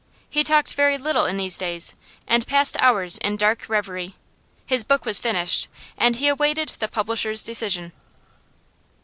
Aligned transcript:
He 0.31 0.43
talked 0.43 0.73
very 0.73 0.97
little 0.97 1.25
in 1.27 1.37
these 1.37 1.59
days, 1.59 1.95
and 2.25 2.47
passed 2.47 2.75
hours 2.79 3.19
in 3.19 3.37
dark 3.37 3.69
reverie. 3.69 4.15
His 4.65 4.83
book 4.83 5.05
was 5.05 5.19
finished, 5.19 5.67
and 5.95 6.15
he 6.15 6.27
awaited 6.27 6.69
the 6.79 6.87
publisher's 6.87 7.43
decision. 7.43 7.91